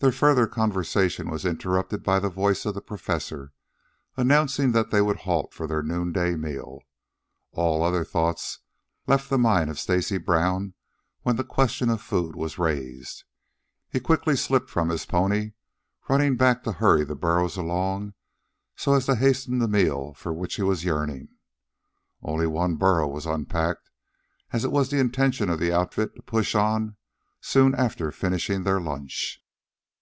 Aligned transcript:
Their 0.00 0.12
further 0.12 0.46
conversation 0.46 1.28
was 1.28 1.44
interrupted 1.44 2.04
by 2.04 2.20
the 2.20 2.28
voice 2.30 2.64
of 2.64 2.72
the 2.74 2.80
Professor, 2.80 3.52
announcing 4.16 4.70
that 4.70 4.92
they 4.92 5.02
would 5.02 5.16
halt 5.16 5.52
for 5.52 5.66
their 5.66 5.82
noonday 5.82 6.36
meal. 6.36 6.82
All 7.50 7.82
other 7.82 8.04
thoughts 8.04 8.60
left 9.08 9.28
the 9.28 9.38
mind 9.38 9.70
of 9.70 9.78
Stacy 9.80 10.16
Brown 10.16 10.74
when 11.22 11.34
the 11.34 11.42
question 11.42 11.90
of 11.90 12.00
food 12.00 12.36
was 12.36 12.60
raised. 12.60 13.24
He 13.90 13.98
quickly 13.98 14.36
slipped 14.36 14.70
from 14.70 14.88
his 14.88 15.04
pony, 15.04 15.54
running 16.08 16.36
back 16.36 16.62
to 16.62 16.72
hurry 16.74 17.02
the 17.02 17.16
burros 17.16 17.56
along 17.56 18.14
so 18.76 18.94
as 18.94 19.06
to 19.06 19.16
hasten 19.16 19.58
the 19.58 19.66
meal 19.66 20.14
for 20.14 20.32
which 20.32 20.54
he 20.54 20.62
was 20.62 20.84
yearning. 20.84 21.26
Only 22.22 22.46
one 22.46 22.76
burro 22.76 23.08
was 23.08 23.26
unpacked, 23.26 23.90
as 24.52 24.64
it 24.64 24.70
was 24.70 24.90
the 24.90 25.00
intention 25.00 25.50
of 25.50 25.58
the 25.58 25.72
outfit 25.72 26.14
to 26.14 26.22
push 26.22 26.54
on 26.54 26.94
soon 27.40 27.74
after 27.74 28.12
finishing 28.12 28.62
their 28.62 28.80
lunch. 28.80 29.42